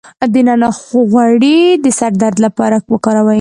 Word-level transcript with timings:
د 0.33 0.35
نعناع 0.47 0.75
غوړي 1.11 1.59
د 1.83 1.85
سر 1.99 2.11
درد 2.21 2.37
لپاره 2.45 2.75
وکاروئ 2.93 3.29